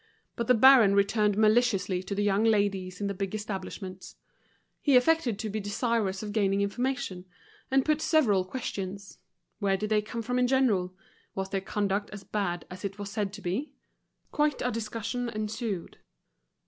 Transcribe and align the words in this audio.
But 0.35 0.47
the 0.47 0.55
baron 0.55 0.95
returned 0.95 1.37
maliciously 1.37 2.01
to 2.01 2.15
the 2.15 2.23
young 2.23 2.43
ladies 2.43 2.99
in 3.01 3.05
the 3.05 3.13
big 3.13 3.35
establishments. 3.35 4.15
He 4.81 4.95
affected 4.95 5.37
to 5.37 5.47
be 5.51 5.59
desirous 5.59 6.23
of 6.23 6.31
gaining 6.31 6.61
information, 6.61 7.25
and 7.69 7.85
put 7.85 8.01
several 8.01 8.43
questions: 8.43 9.19
Where 9.59 9.77
did 9.77 9.91
they 9.91 10.01
come 10.01 10.23
from 10.23 10.39
in 10.39 10.47
general? 10.47 10.95
Was 11.35 11.49
their 11.51 11.61
conduct 11.61 12.09
as 12.09 12.23
bad 12.23 12.65
as 12.71 12.83
it 12.83 12.97
was 12.97 13.11
said 13.11 13.31
to 13.33 13.41
be? 13.43 13.75
Quite 14.31 14.63
a 14.63 14.71
discussion 14.71 15.29
ensued. 15.29 15.99